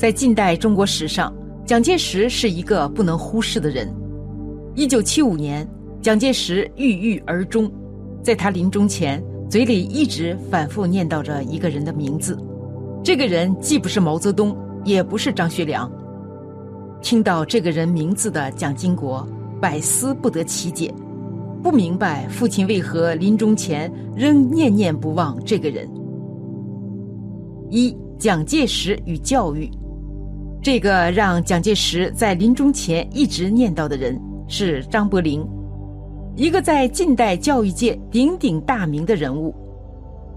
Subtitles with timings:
[0.00, 1.30] 在近代中国史上，
[1.66, 3.86] 蒋介石是一个不能忽视的人。
[4.74, 5.68] 一九七五年，
[6.00, 7.70] 蒋介石郁郁而终，
[8.22, 12.34] 在他临终前，嘴里一直反复念叨着一个人的名字。
[13.04, 15.92] 这个人既不是毛泽东，也不是张学良。
[17.02, 19.28] 听到这个人名字的蒋经国，
[19.60, 20.90] 百思不得其解，
[21.62, 25.86] 不明白父亲为何临终前仍念念不忘这个人。
[27.68, 29.70] 一蒋介石与教育，
[30.62, 35.42] 这个让蒋介石在临终前一直念叨的人是张伯苓，
[36.36, 39.54] 一个在近代教育界鼎鼎大名的人物。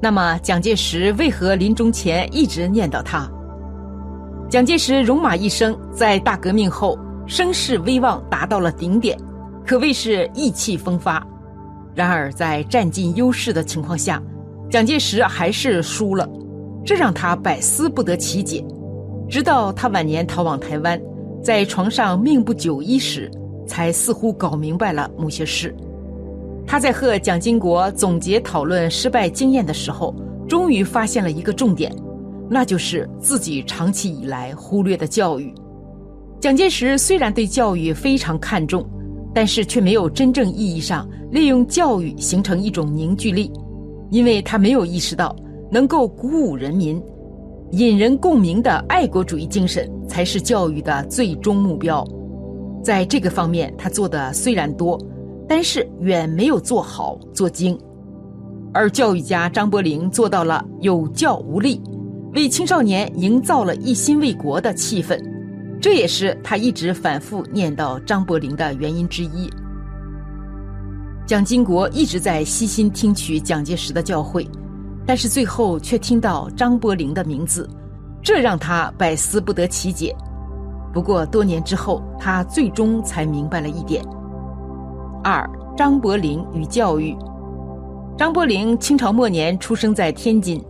[0.02, 3.30] 那么，蒋介石为何临终前一直念叨他？
[4.50, 6.98] 蒋介石戎马一生，在大革命后
[7.28, 9.18] 声势威望达到了顶点，
[9.66, 11.26] 可谓是意气风发。
[11.94, 14.24] 然而，在占尽优势的情况下，
[14.70, 16.26] 蒋介石还是输了。
[16.86, 18.64] 这让他百思不得其解，
[19.30, 21.02] 直到他晚年逃往台湾，
[21.42, 23.30] 在床上命不久矣时，
[23.66, 25.76] 才似乎搞明白了某些事。
[26.66, 30.16] 他在和蒋经国总结讨论失败经验的时候，
[30.48, 31.92] 终于发现了一个重点，
[32.50, 35.54] 那就是自己长期以来忽略的教育。
[36.40, 38.86] 蒋介石虽然对教育非常看重，
[39.34, 43.52] 但是却没有真正意义上利用教育形成一种凝聚力，
[44.12, 45.36] 因为他没有意识到。
[45.72, 47.02] 能够鼓舞人民、
[47.74, 52.08] 引人共鸣的爱国主义精神，才是教育的最终目标。
[52.84, 54.96] 在这个方面，他做的虽然多，
[55.50, 57.76] 但是远没有做好做精。
[58.76, 61.82] 而教育家张伯苓做到了有教无类，
[62.36, 65.20] 为青少年营造了一心为国的气氛，
[65.82, 69.50] 这也是他一直反复念叨张伯苓的原因之一。
[71.26, 74.48] 蒋经国一直在悉心听取蒋介石的教诲。
[75.06, 77.70] 但是最后却听到张伯苓的名字，
[78.22, 80.16] 这让他百思不得其解。
[80.94, 84.04] 不过多年之后，他最终才明白了一点。
[85.24, 87.18] 二、张伯苓与教育。
[88.18, 90.64] 张伯苓清朝末年出生在天津，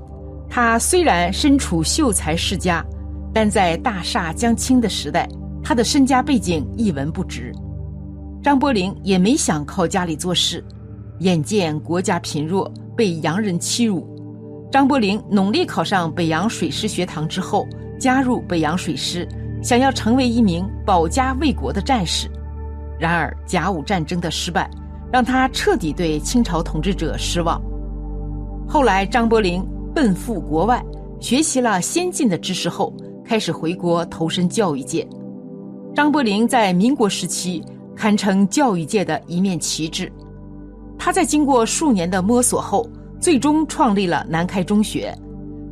[0.49, 2.83] 他虽然身处秀才世家，
[3.33, 5.27] 但在大厦将倾的时代，
[5.61, 7.53] 他的身家背景一文不值。
[8.41, 10.63] 张伯苓也没想靠家里做事，
[11.19, 14.07] 眼见国家贫弱，被洋人欺辱。
[14.73, 17.67] 张伯苓努力考上北洋水师学堂之后，
[17.99, 19.27] 加入北洋水师，
[19.61, 22.27] 想要成为一名保家卫国的战士。
[22.99, 24.67] 然而甲午战争的失败，
[25.11, 27.61] 让他彻底对清朝统治者失望。
[28.67, 29.63] 后来张伯苓
[29.93, 30.83] 奔赴国外，
[31.19, 32.91] 学习了先进的知识后，
[33.23, 35.07] 开始回国投身教育界。
[35.93, 37.63] 张伯苓在民国时期
[37.95, 40.11] 堪称教育界的一面旗帜。
[40.97, 42.89] 他在经过数年的摸索后。
[43.23, 45.17] 最终创立了南开中学，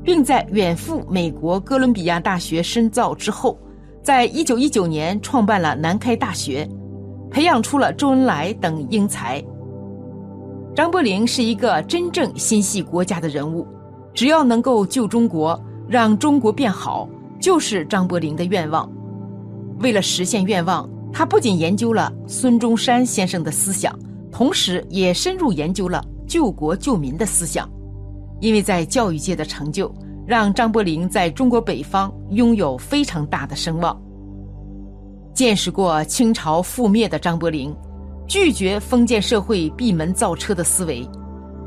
[0.05, 3.59] 并在远赴美国哥伦比亚大学深造之后，
[4.01, 6.65] 在一九一九年创办了南开大学，
[7.29, 9.43] 培养出了周恩来等英才。
[10.73, 13.67] 张伯苓是一个真正心系国家的人物，
[14.13, 17.05] 只要能够救中国，让中国变好，
[17.37, 18.89] 就是张伯苓的愿望。
[19.79, 23.93] 为了实现愿望，他不仅研究了孙中山先生的思想，
[24.31, 26.01] 同时也深入研究了。
[26.31, 27.69] 救国救民的思想，
[28.39, 29.93] 因为在教育界的成就，
[30.25, 34.01] 让张伯苓在中国北方拥有非常大的声望。
[35.33, 37.75] 见识过清朝覆灭的张伯苓，
[38.29, 41.05] 拒绝封建社会闭门造车的思维，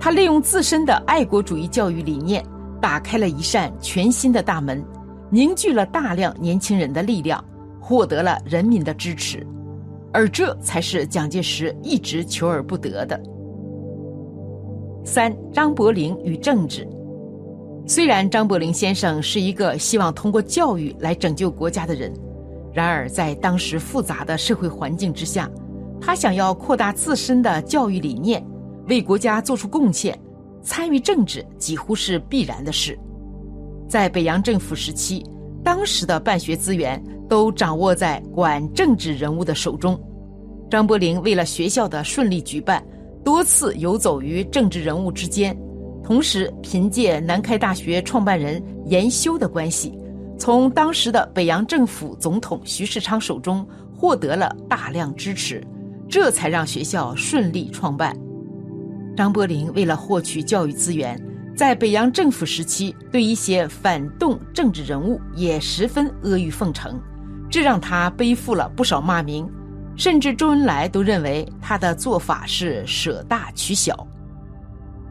[0.01, 2.43] 他利用自身的爱国主义教育理念，
[2.81, 4.83] 打开了一扇全新的大门，
[5.29, 7.45] 凝聚了大量年轻人的力量，
[7.79, 9.47] 获得了人民的支持，
[10.11, 13.23] 而这才是蒋介石一直求而不得的。
[15.05, 16.89] 三张伯苓与政治，
[17.87, 22.11] 虽然张伯苓先生是一个希望通过教育来拯救国家的人，
[22.73, 25.49] 然而在当时复杂的社会环境之下，
[26.01, 28.43] 他想要扩大自身的教育理念，
[28.89, 30.19] 为国家做出贡献，
[30.63, 32.99] 参与政治几乎是必然的事。
[33.87, 35.23] 在北洋政府时期，
[35.63, 40.01] 当时的办学资源都掌握在管政治人物的手中，
[40.71, 42.83] 张伯苓为了学校的顺利举办。
[43.25, 45.57] 多次游走于政治人物之间，
[46.03, 49.99] 同时凭借南开大学创办人严修的关系，
[50.39, 53.67] 从当时的北洋政府总统徐世昌手中
[53.97, 55.65] 获得了大量支持，
[56.07, 58.15] 这才让学校顺利创办。
[59.17, 61.19] 张伯苓为了获取教育资源，
[61.57, 67.01] 在北洋政府时期对一些反动政治人物也十分阿谀奉承，
[67.49, 69.49] 这让他背负了不少骂名。
[69.97, 74.07] 甚至周恩来都认为他的做法是舍大取小。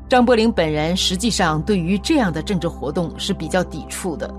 [0.09, 4.31] 张伯苓本人实际上对于这样的政治活动是比较抵触的，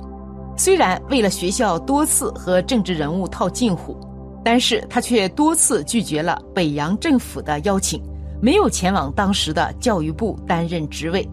[0.57, 3.99] 虽然为了学校多次和政治人物套近乎，
[4.45, 8.01] 但是他却多次拒绝了北洋政府的邀请，
[8.41, 11.29] 没有前往当时的教育部担任职位。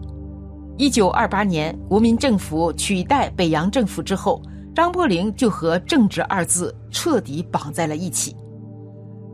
[0.78, 4.42] 一九二八年，国民政府取代北洋政府之后，
[4.74, 8.34] 张伯苓就和“政治”二字彻底绑在了一起。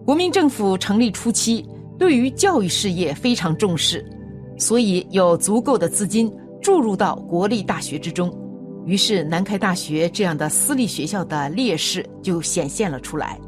[0.08, 1.62] 国民政府成立初期，
[1.98, 4.02] 对于教育事业非常重视，
[4.56, 8.34] 所以有足够的资金注入到国立大学之中。
[8.86, 13.38] 于是，南开大学这样的私立学校的劣势就显现了出来。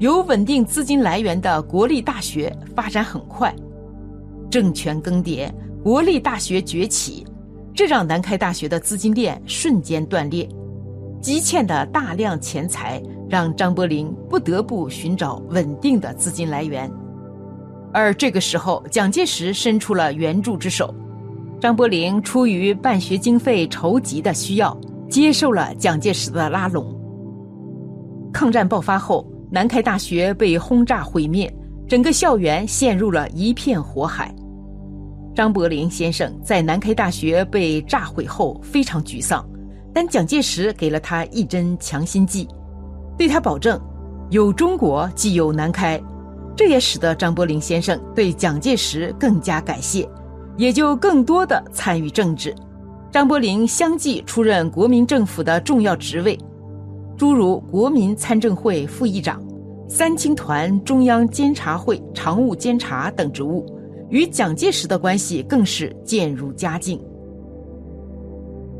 [0.00, 3.54] 有稳定资金来源的国立大学发展很快，
[4.50, 5.48] 政权更迭，
[5.84, 7.24] 国立大学崛起，
[7.72, 10.48] 这让南开大学的资金链瞬间断裂。
[11.20, 13.00] 积欠的大量钱财
[13.32, 16.92] 让张伯苓不得不寻找稳定的资金来源，
[17.90, 20.94] 而这个时候，蒋介石伸出了援助之手。
[21.58, 26.94] 张伯苓出于办学经费筹集的需要，接受了蒋介石的拉拢。
[28.34, 31.50] 抗战爆发后，南开大学被轰炸毁灭，
[31.88, 34.30] 整个校园陷入了一片火海。
[35.34, 39.42] 张伯苓先生在南开大学被炸毁后非常沮丧，
[39.90, 42.46] 但蒋介石给了他一针强心剂，
[43.16, 43.80] 对他保证
[44.30, 46.00] ：“有中国即有南开。”
[46.56, 50.08] 这也使得张伯苓先生对蒋介石更加感谢。
[50.58, 52.54] 也就更多的参与政治。
[53.10, 56.38] 张伯苓相继出任国民政府的重要职位，
[57.16, 59.42] 诸如国民参政会副议长、
[59.88, 63.64] 三青团中央监察会常务监察等职务，
[64.10, 67.02] 与蒋介石的关系更是渐入佳境。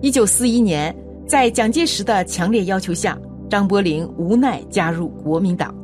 [0.02, 0.94] 一九四一年，
[1.26, 3.18] 在蒋介石的强烈要求下，
[3.52, 5.74] 张伯苓无奈加入国民党。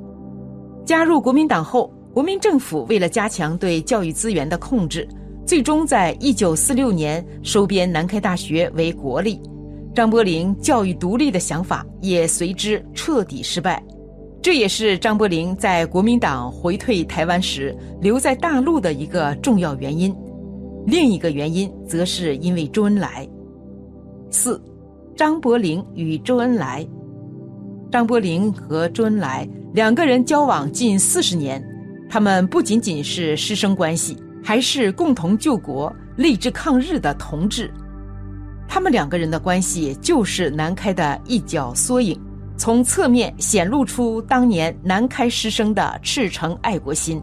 [0.86, 5.06] 加入国民党后，国民政府为了加强对教育资源的控制。
[5.44, 9.38] 最终，在一九四六年收编南开大学为国立，
[9.94, 13.84] 张伯苓教育独立的想法也随之彻底失败。
[14.40, 20.16] 这也是张伯苓在国民党回退台湾时留在大陆的一个重要原因。
[20.86, 23.28] 另一个原因，则是因为周恩来。
[24.30, 24.58] 四，
[25.14, 26.88] 张伯苓与周恩来。
[27.90, 31.62] 张伯苓和周恩来两个人交往近四十年，
[32.08, 34.16] 他们不仅仅是师生关系。
[34.40, 37.70] 还是共同救国、立志抗日的同志，
[38.66, 42.18] 他们两个人的关系就是南开的一角缩影，
[42.56, 47.20] 从侧面显露出当年南开师生的赤诚爱国心。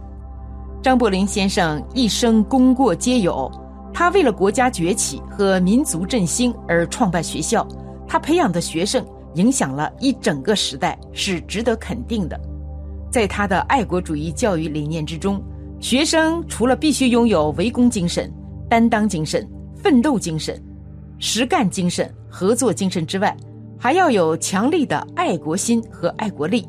[0.83, 3.49] 张伯苓先生一生功过皆有，
[3.91, 7.67] 他为了国家崛起和民族振兴而创办学校，
[8.07, 9.03] 他培养的学生
[9.35, 12.39] 影响了一整个时代，是值得肯定的。
[13.11, 15.41] 在他的爱国主义教育理念之中。
[15.81, 18.31] 学生除了必须拥有围攻精神、
[18.69, 20.59] 担当精神、奋斗精神、
[21.19, 23.35] 实干精神、合作精神之外，
[23.77, 26.67] 还要有强力的爱国心和爱国力。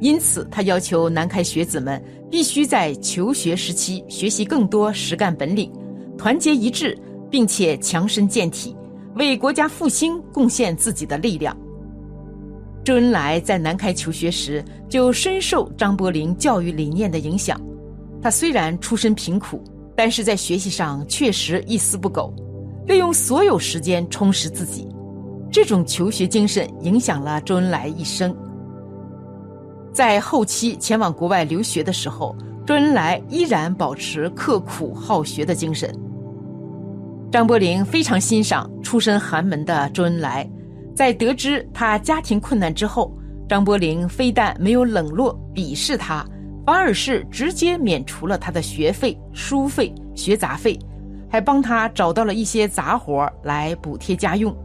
[0.00, 5.72] 因此，他要求南开学子们必须在求学时期学习更多实干本领，
[6.18, 6.98] 团结一致，
[7.30, 8.76] 并且强身健体，
[9.14, 11.56] 为国家复兴贡献自己的力量。
[12.84, 17.60] 周恩来在南开求学时就深受张伯苓教育理念的影响。
[18.20, 19.62] 他虽然出身贫苦，
[19.96, 22.34] 但是在学习上确实一丝不苟，
[22.86, 24.88] 利用所有时间充实自己。
[25.50, 28.34] 这种求学精神影响了周恩来一生。
[29.92, 32.34] 在后期前往国外留学的时候，
[32.66, 35.94] 周恩来依然保持刻苦好学的精神。
[37.30, 40.48] 张伯苓非常欣赏出身寒门的周恩来，
[40.94, 43.12] 在得知他家庭困难之后，
[43.48, 46.24] 张伯苓非但没有冷落鄙视他。
[46.64, 50.78] 反而是直接免除了他的学费、书费、学杂费，
[51.28, 54.56] 还帮他找到了一些杂活来补贴家用。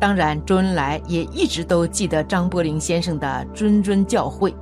[0.00, 4.54] 当然，周恩来也一直都记得张伯苓先生的谆谆教诲。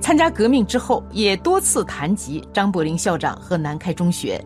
[0.00, 4.44] 参加革命之后，也多次谈及张伯苓校长和南开中学。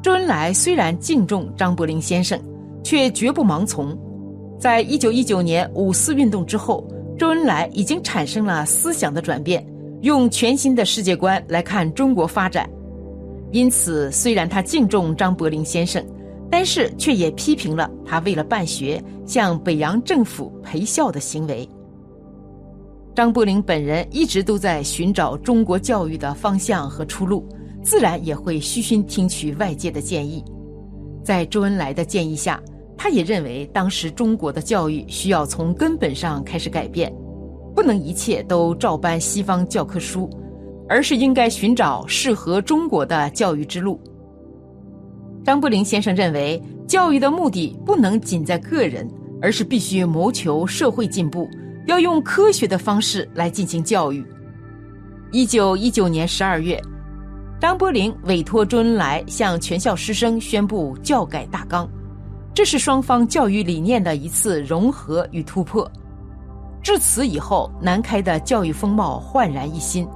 [0.00, 2.40] 周恩来虽然敬重张伯苓先生，
[2.84, 3.98] 却绝不盲从。
[4.60, 6.86] 在一九一九年五四运动之后，
[7.18, 9.66] 周恩来已经产生了思想的转变。
[10.02, 12.68] 用全新的世界观来看中国发展，
[13.52, 16.04] 因此虽然他敬重张伯苓先生，
[16.50, 21.66] 但是却也批评了他为了办学向北洋政府赔孝的行为。
[23.14, 27.48] 张伯苓本人一直都在寻找中国教育的方向和出路，
[27.82, 30.44] 自然也会虚心听取外界的建议。
[31.22, 32.60] 在周恩来的建议下，
[32.96, 37.14] 他也认为当时中国的教育需要从根本上开始改变。
[37.74, 40.30] 不能一切都照搬西方教科书，
[40.88, 44.00] 而是应该寻找适合中国的教育之路。
[45.44, 49.10] 张伯苓先生认为，教育的目的不能仅在个人，
[49.42, 51.48] 而是必须谋求社会进步，
[51.86, 54.24] 要用科学的方式来进行教育。
[55.32, 56.80] 一九一九年十二月，
[57.60, 61.90] 张伯苓委托周恩来向全校师生宣布教改大纲，
[62.54, 65.90] 这是双方教育理念的一次融合与突破。
[66.82, 70.06] 至此以后，南开的教育风貌焕然一新，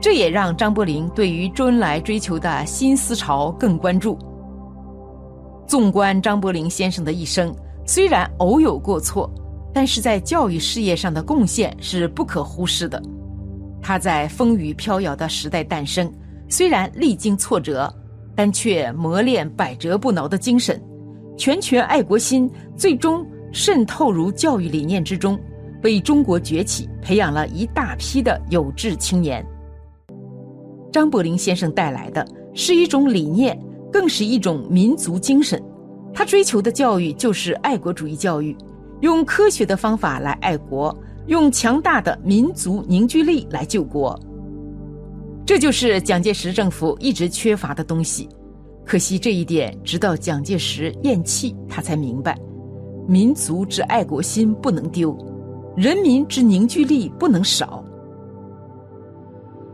[0.00, 4.18] 这也让张伯苓对于周恩来追求的新思潮更关注。
[5.66, 7.54] 纵观张伯苓先生的一生。
[7.88, 9.32] 虽然偶有过错，
[9.72, 13.00] 但是在教育事业上的贡献是不可忽视的。
[13.80, 16.12] 他在风雨飘摇的时代诞生，
[16.48, 17.88] 虽然历经挫折，
[18.34, 20.82] 但却磨练百折不挠的精神，
[21.36, 25.38] 拳拳爱国心最终渗透入教育理念之中，
[25.82, 29.44] 为中国崛起培养了一大批的有志青年。
[30.92, 33.58] 张伯苓先生带来的是一种理念，
[33.92, 35.62] 更是一种民族精神。
[36.14, 38.56] 他追求的教育就是爱国主义教育，
[39.00, 44.18] 用科学的方法来爱国，用强大的民族凝聚力来救国。
[45.44, 48.26] 这就是蒋介石政府一直缺乏的东西。
[48.86, 52.38] 可惜这一点，直到蒋介石咽气，他才明白：
[53.08, 55.16] 民族之爱国心不能丢，
[55.76, 57.84] 人民之凝聚力不能少。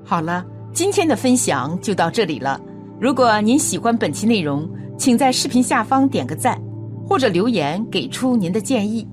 [0.03, 2.59] 好了，今天的分享就到这里了。
[2.99, 4.67] 如果您喜欢本期内容，
[4.97, 6.59] 请在视频下方点个赞，
[7.07, 9.07] 或者留言给出您的建议，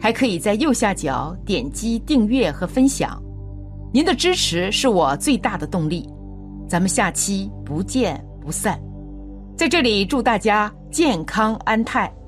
[0.00, 3.22] 还可以在右下角点击订阅和分享。
[3.92, 6.08] 您的支持是我最大的动力。
[6.66, 8.80] 咱们下期不见不散。
[9.56, 12.21] 在这里祝大家健康安泰。